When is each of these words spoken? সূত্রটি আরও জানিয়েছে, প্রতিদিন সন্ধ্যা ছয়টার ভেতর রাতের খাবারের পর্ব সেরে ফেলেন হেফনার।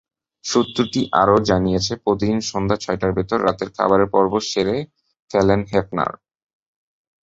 সূত্রটি 0.45 1.01
আরও 1.21 1.37
জানিয়েছে, 1.49 1.93
প্রতিদিন 2.03 2.39
সন্ধ্যা 2.51 2.77
ছয়টার 2.83 3.11
ভেতর 3.17 3.39
রাতের 3.47 3.69
খাবারের 3.75 4.09
পর্ব 4.15 4.33
সেরে 4.49 4.77
ফেলেন 5.31 5.61
হেফনার। 5.71 6.11